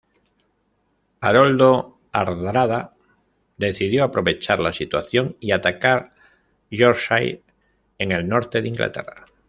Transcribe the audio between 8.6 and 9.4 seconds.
de Inglaterra.